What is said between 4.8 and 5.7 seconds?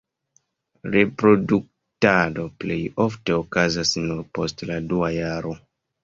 dua jaro.